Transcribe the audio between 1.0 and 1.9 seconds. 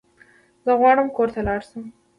کور ته لاړ شم